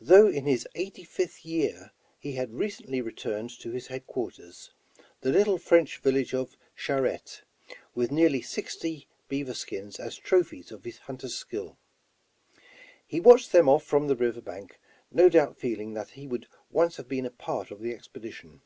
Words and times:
Though 0.00 0.26
in 0.26 0.46
his 0.46 0.66
eighty 0.74 1.04
fifth 1.04 1.46
year, 1.46 1.92
he 2.18 2.32
had 2.32 2.52
re 2.52 2.66
cently 2.66 3.00
returned 3.00 3.50
to 3.60 3.70
his 3.70 3.86
headquarters, 3.86 4.72
the 5.20 5.30
little 5.30 5.56
French 5.56 5.98
village 5.98 6.34
of 6.34 6.56
Charette, 6.74 7.42
with 7.94 8.10
nearly 8.10 8.42
sixty 8.42 9.06
beaver 9.28 9.54
skins 9.54 10.00
as 10.00 10.16
trophies 10.16 10.72
of 10.72 10.82
his 10.82 10.98
hunter's 10.98 11.36
skill. 11.36 11.76
He 13.06 13.20
watched 13.20 13.52
them 13.52 13.68
off 13.68 13.84
from 13.84 14.08
the 14.08 14.16
river 14.16 14.40
bank, 14.40 14.80
no 15.12 15.28
doubt 15.28 15.56
feeling 15.56 15.94
that 15.94 16.10
he 16.18 16.26
would 16.26 16.48
once 16.72 16.96
have 16.96 17.06
been 17.06 17.24
a 17.24 17.30
part 17.30 17.70
of 17.70 17.78
the 17.80 17.94
expedition. 17.94 18.62